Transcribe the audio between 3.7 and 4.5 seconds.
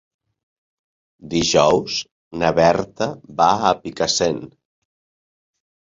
Picassent.